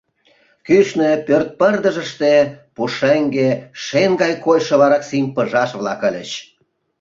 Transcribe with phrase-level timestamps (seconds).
[0.65, 2.33] Кӱшнӧ, пӧрт пырдыжыште,
[2.75, 3.49] пушеҥге
[3.83, 6.31] шен гай койшо вараксим пыжаш-влак ыльыч.